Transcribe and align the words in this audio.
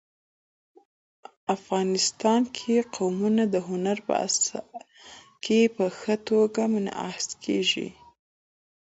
افغانستان 1.55 2.41
کې 2.55 2.75
قومونه 2.95 3.43
د 3.53 3.55
هنر 3.67 3.97
په 4.07 4.13
اثار 4.27 4.65
کې 5.43 5.59
په 5.75 5.85
ښه 5.97 6.15
توګه 6.29 6.61
منعکس 6.73 7.27
کېږي. 7.43 7.87